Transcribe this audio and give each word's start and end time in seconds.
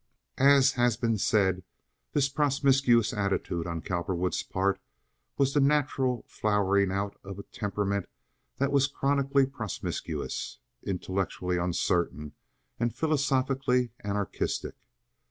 As 0.39 0.71
has 0.71 0.97
been 0.97 1.19
said, 1.19 1.61
this 2.13 2.27
promiscuous 2.27 3.13
attitude 3.13 3.67
on 3.67 3.83
Cowperwood's 3.83 4.41
part 4.41 4.81
was 5.37 5.53
the 5.53 5.59
natural 5.59 6.25
flowering 6.27 6.91
out 6.91 7.19
of 7.23 7.37
a 7.37 7.43
temperament 7.43 8.09
that 8.57 8.71
was 8.71 8.87
chronically 8.87 9.45
promiscuous, 9.45 10.57
intellectually 10.81 11.57
uncertain, 11.57 12.33
and 12.79 12.95
philosophically 12.95 13.91
anarchistic. 14.03 14.73